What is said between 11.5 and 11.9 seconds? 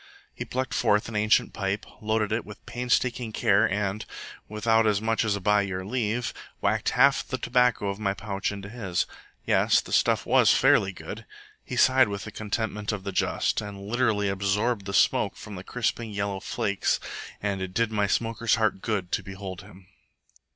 He